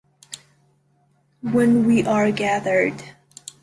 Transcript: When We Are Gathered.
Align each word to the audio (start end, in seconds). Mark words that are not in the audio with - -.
When 1.43 1.85
We 1.85 2.03
Are 2.07 2.31
Gathered. 2.31 3.03